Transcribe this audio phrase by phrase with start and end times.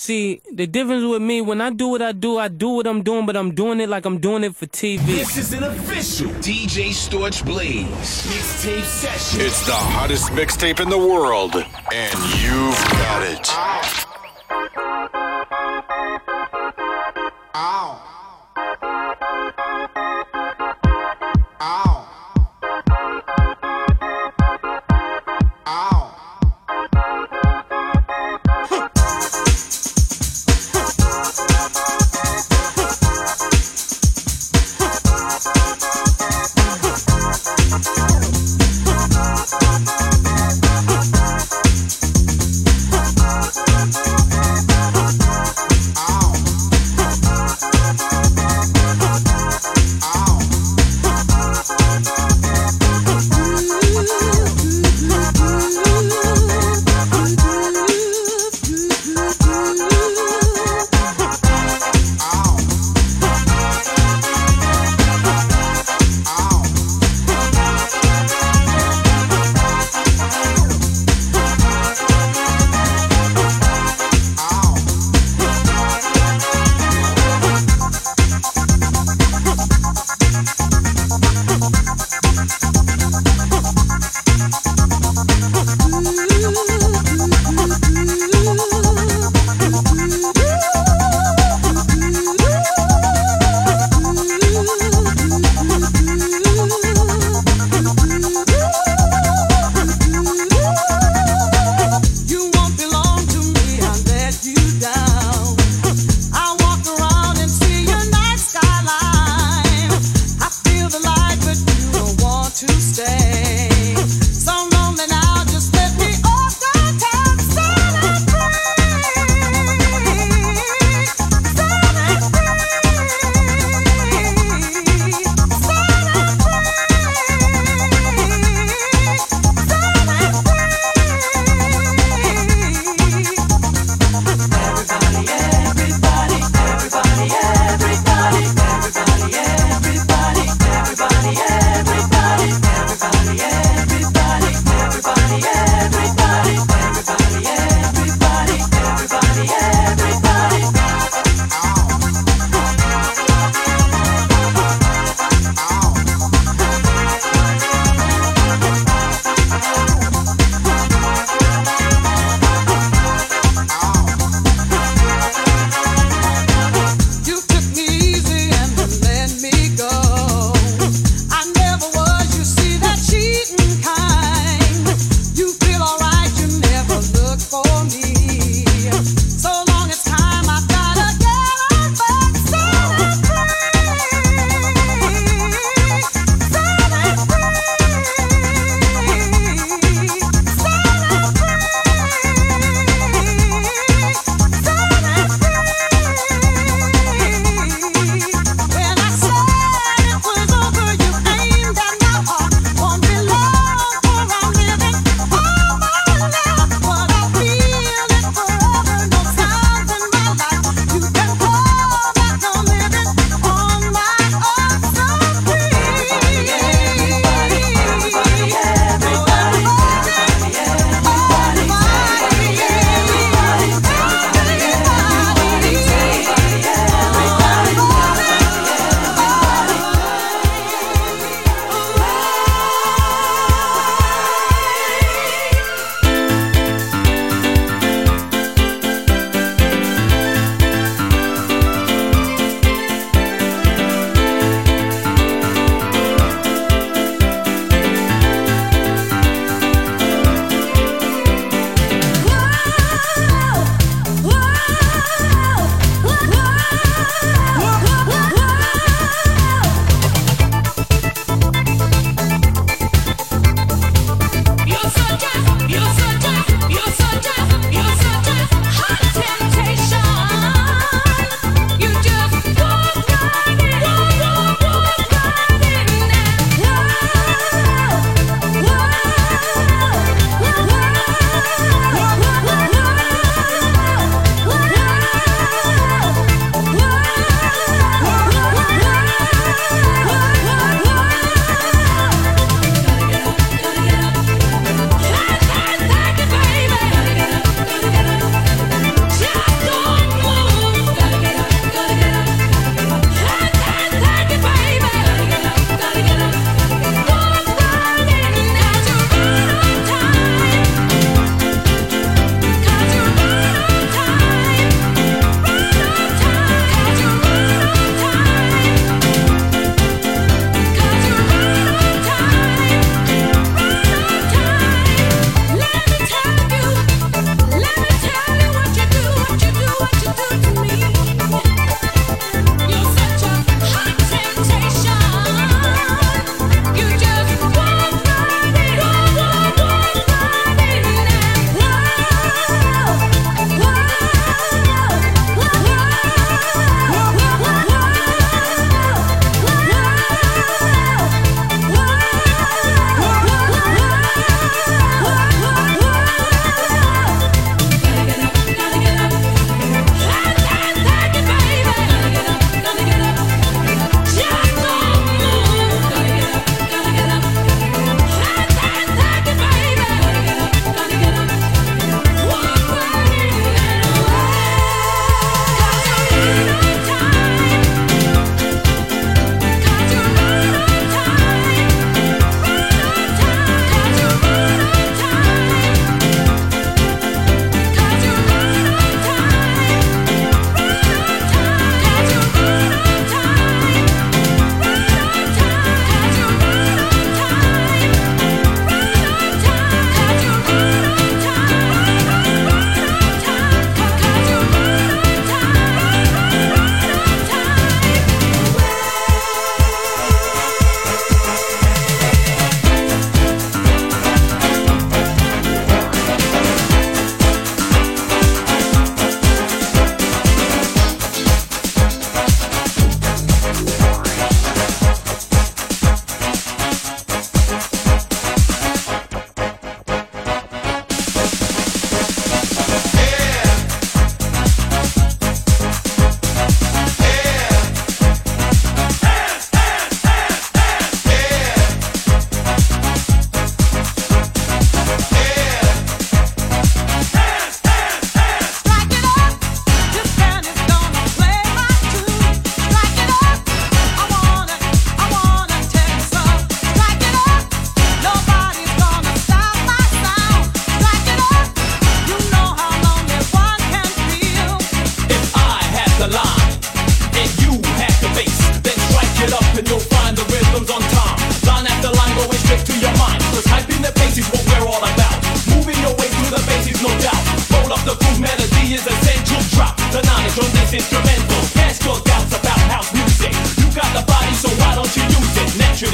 [0.00, 3.02] See, the difference with me, when I do what I do, I do what I'm
[3.02, 5.04] doing, but I'm doing it like I'm doing it for TV.
[5.04, 9.40] This is an official DJ Storch Blaze mixtape session.
[9.40, 13.44] It's the hottest mixtape in the world, and you've got it.
[13.48, 14.07] Ah.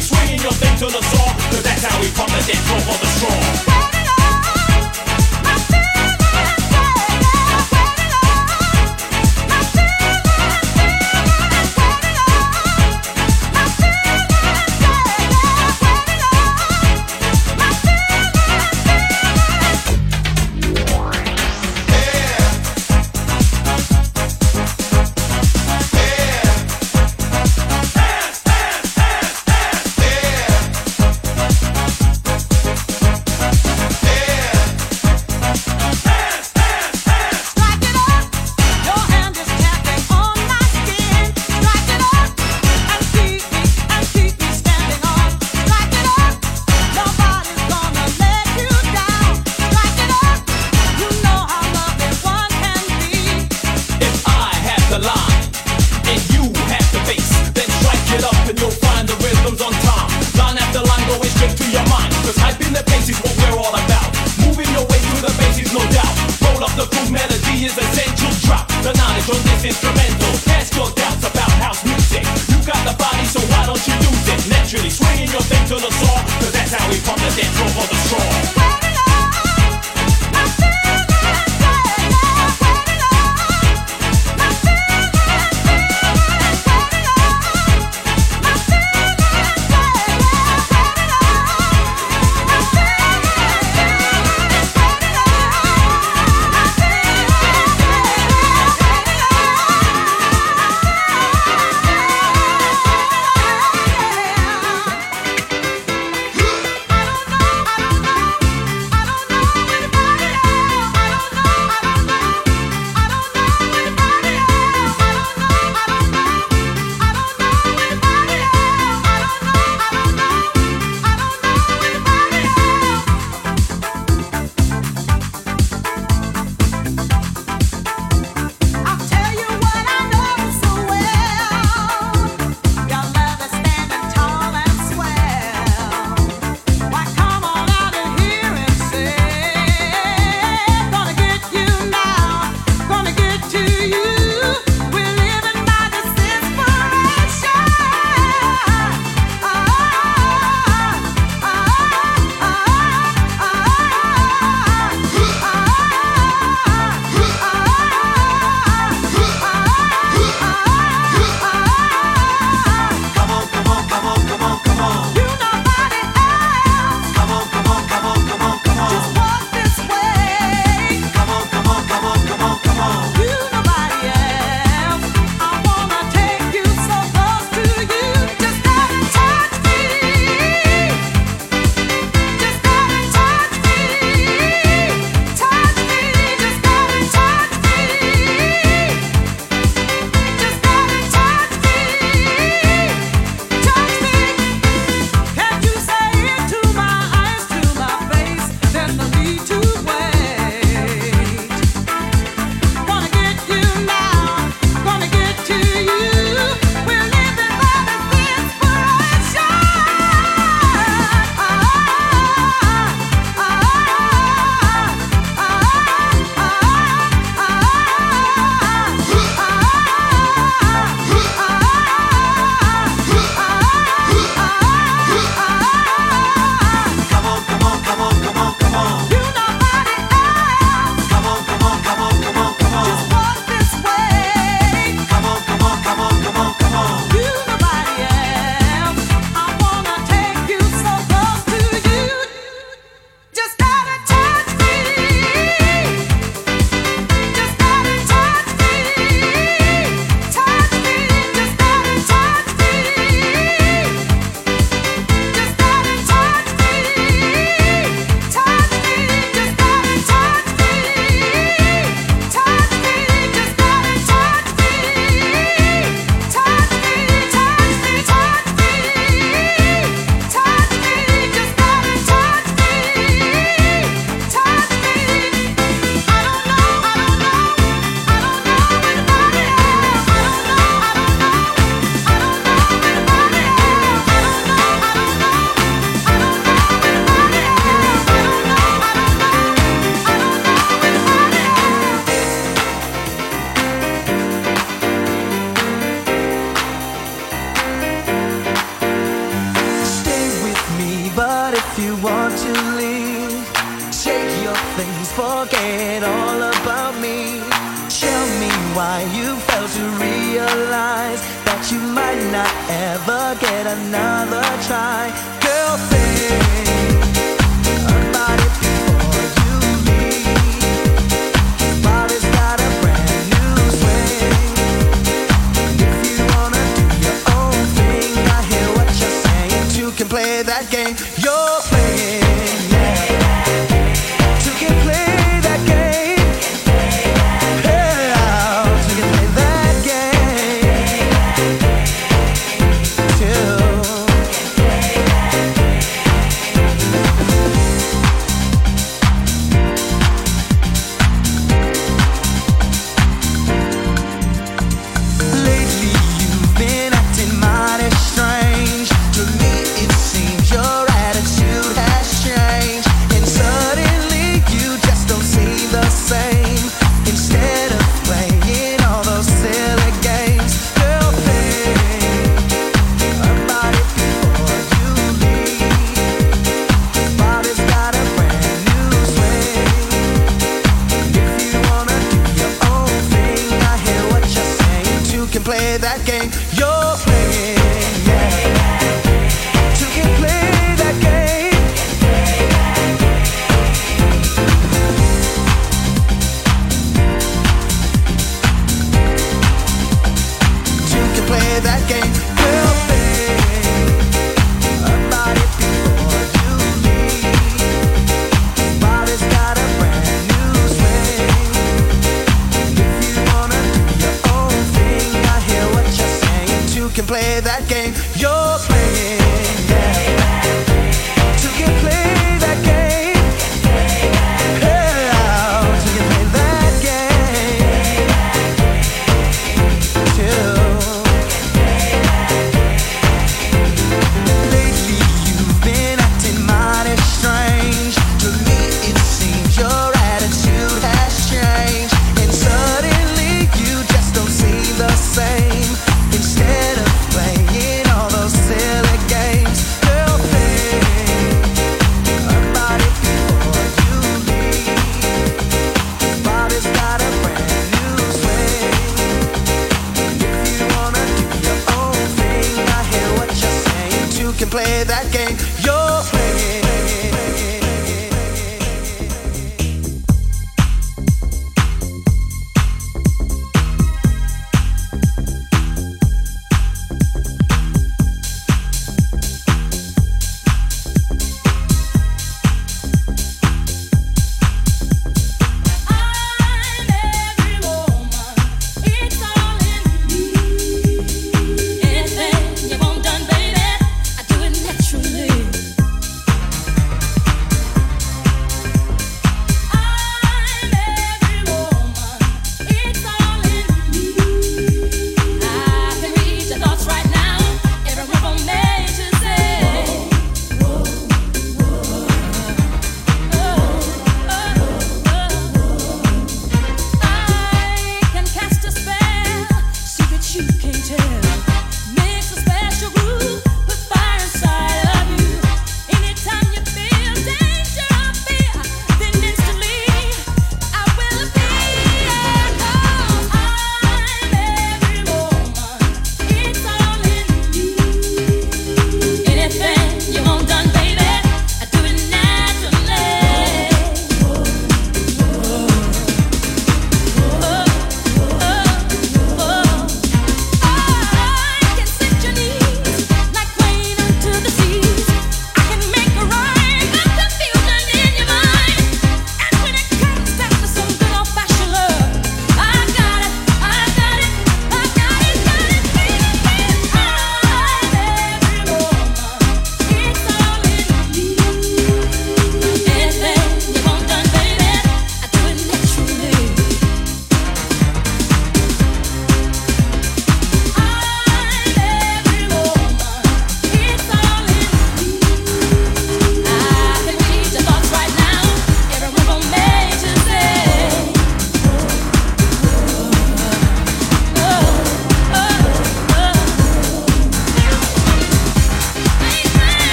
[0.00, 3.06] swinging your thing to the saw, cause that's how we pump it death for the
[3.06, 3.69] strong.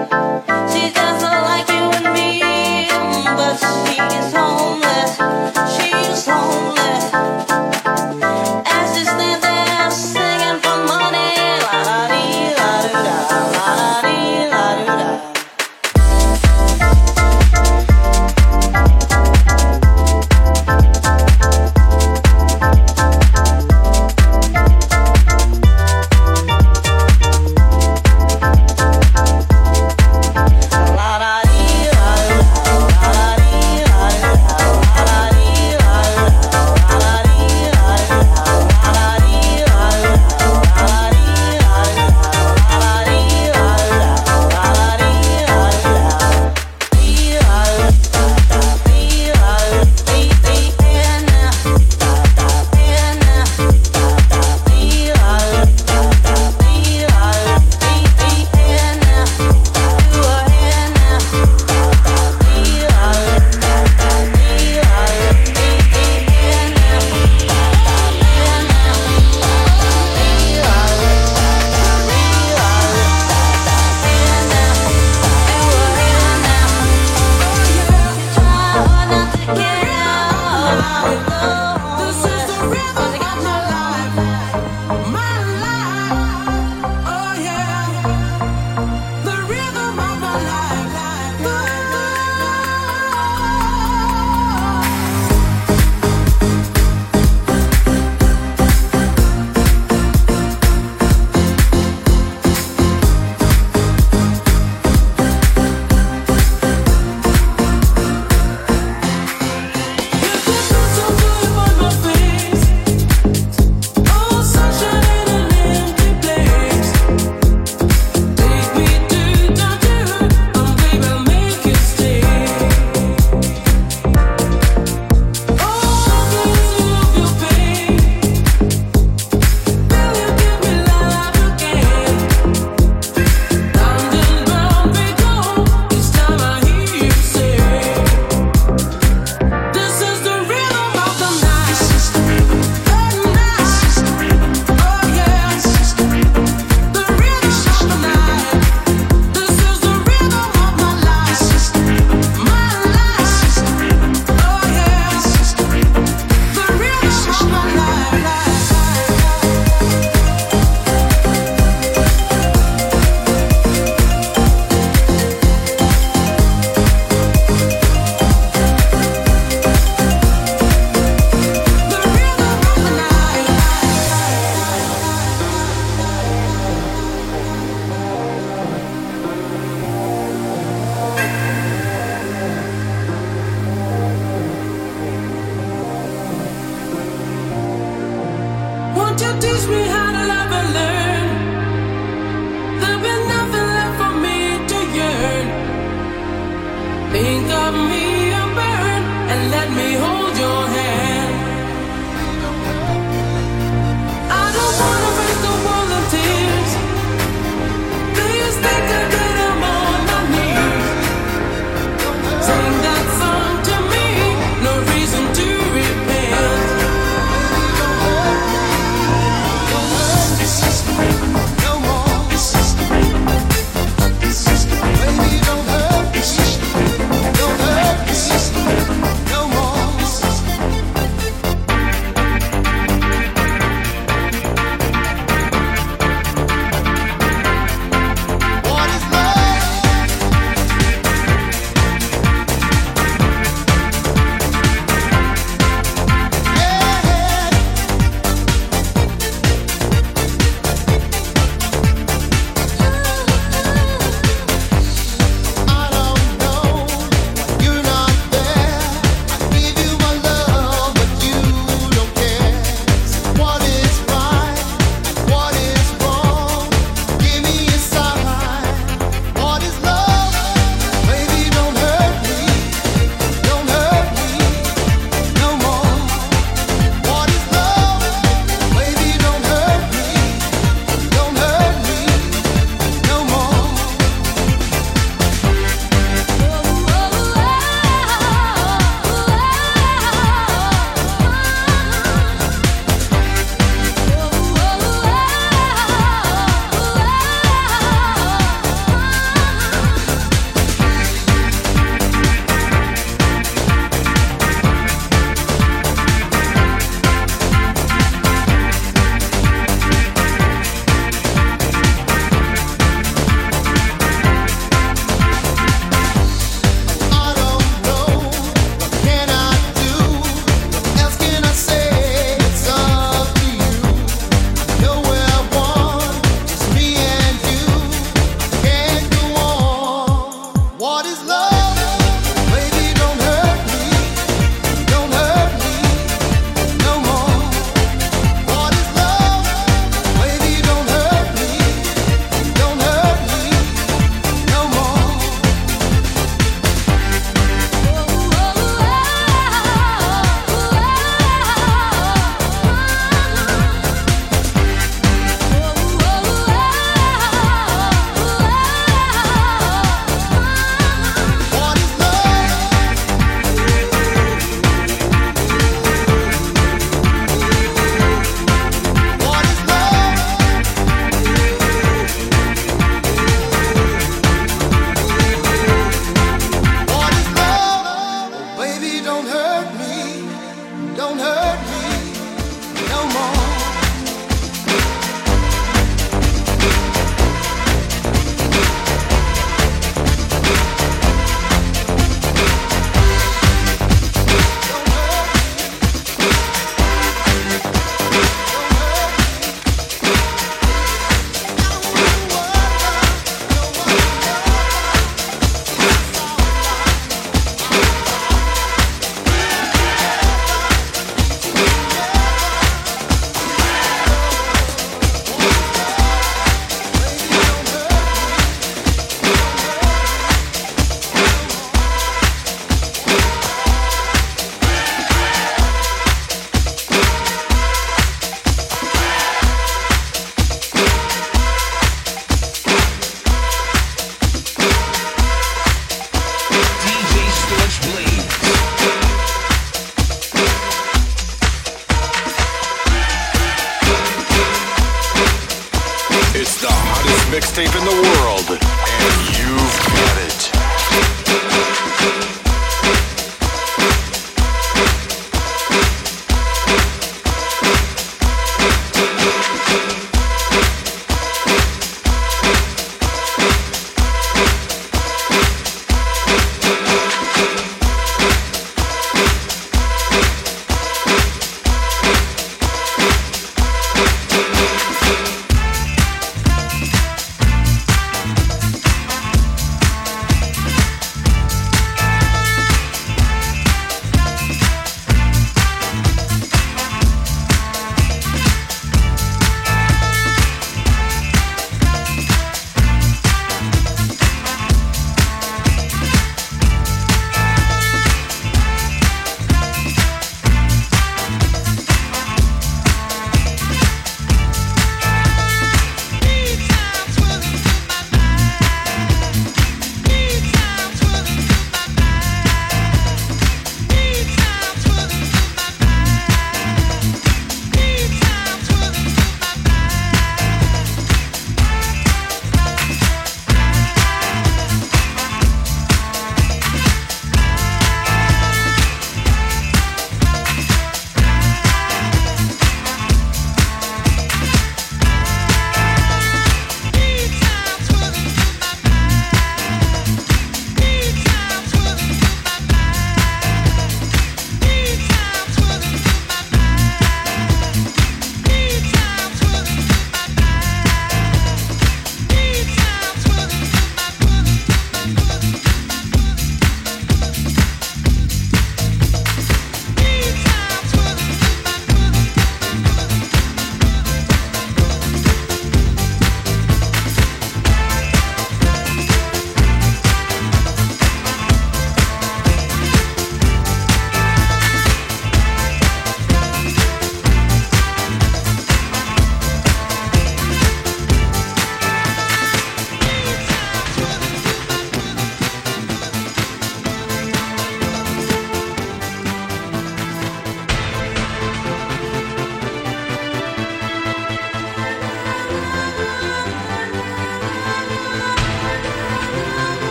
[0.00, 0.99] She's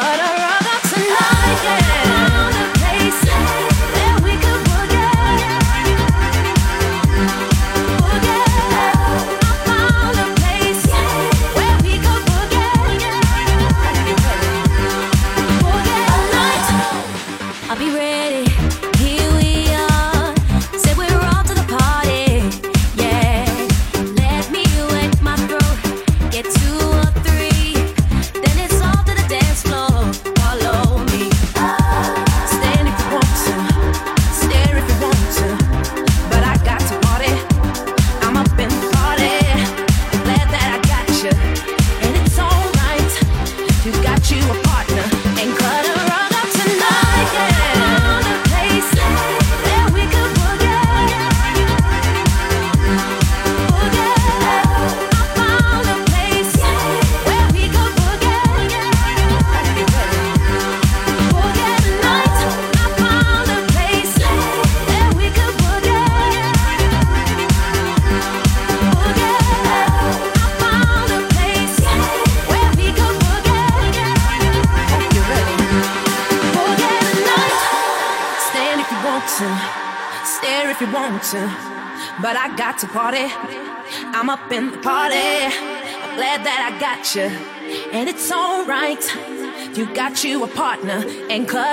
[0.00, 0.45] cut around.
[91.36, 91.65] And cut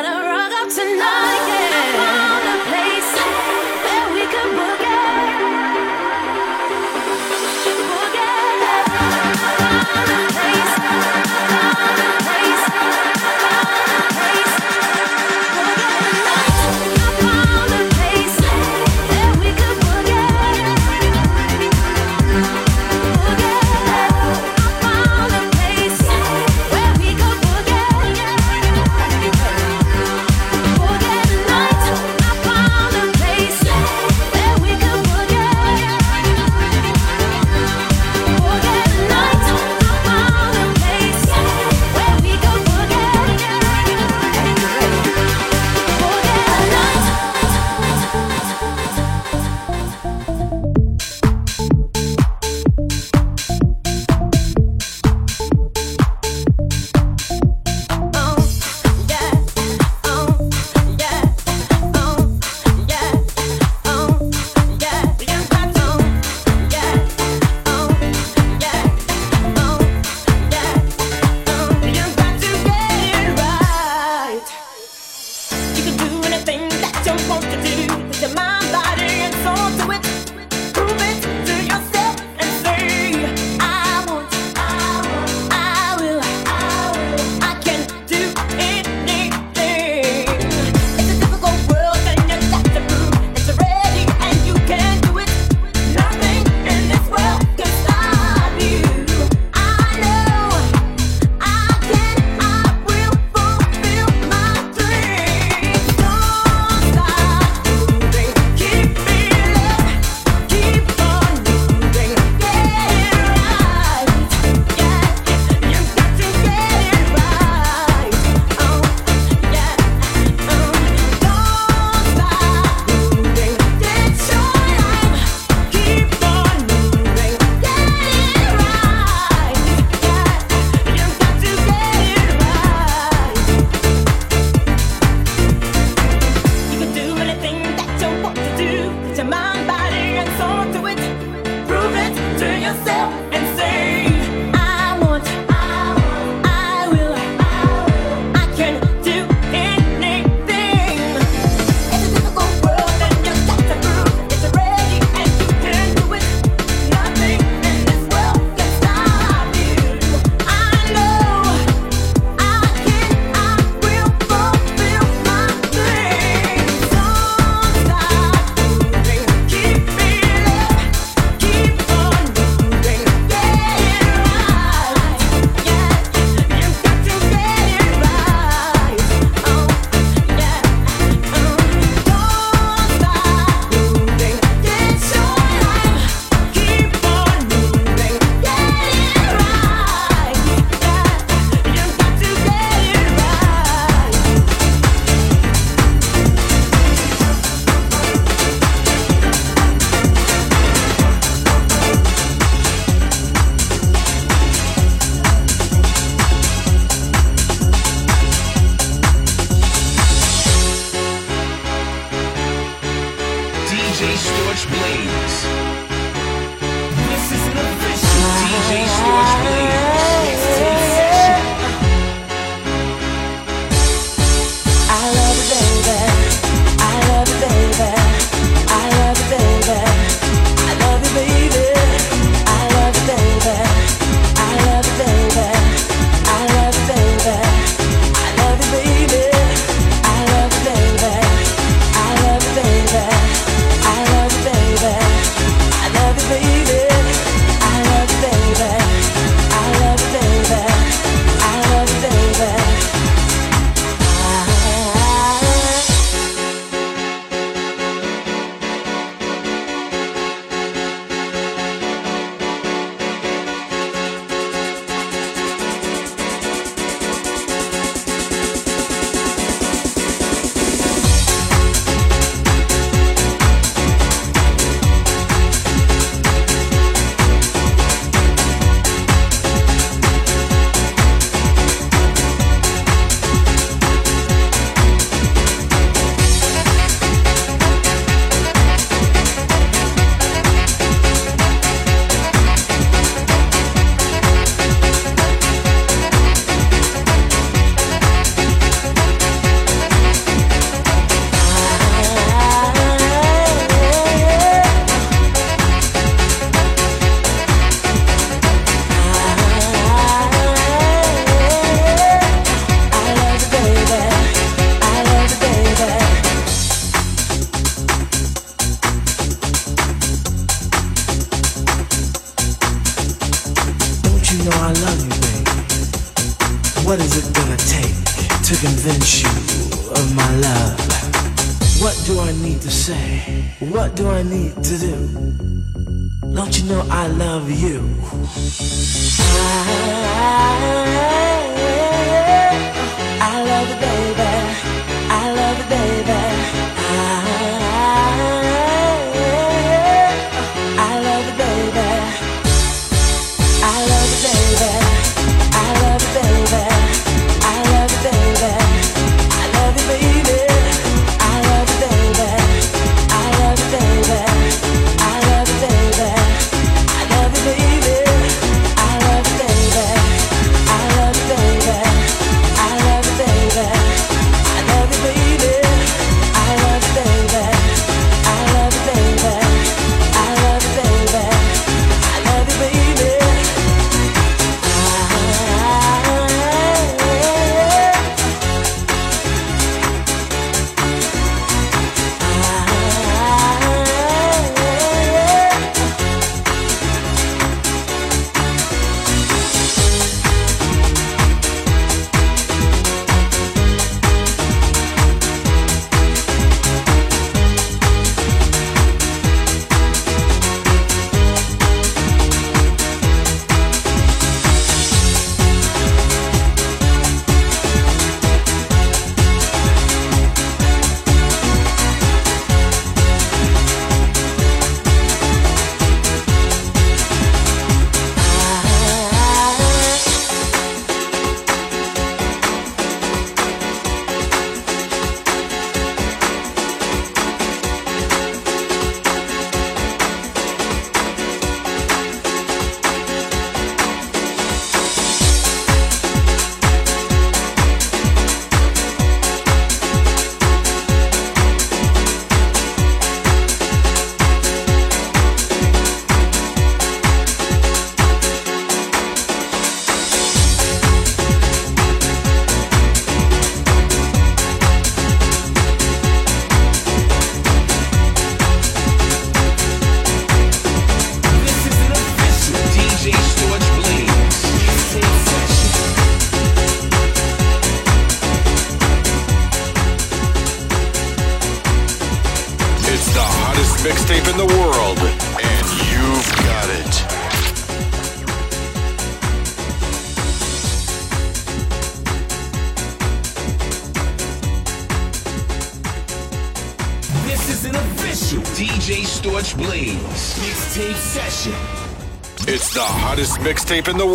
[503.44, 504.06] mixtape in the